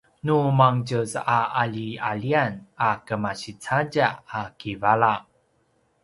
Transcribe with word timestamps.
nu 0.25 0.37
mangetjez 0.59 1.11
a 1.37 1.39
qalialian 1.55 2.53
a 2.89 2.91
kemasi 3.05 3.51
cadja 3.63 4.07
a 4.39 4.41
kivala 4.59 5.13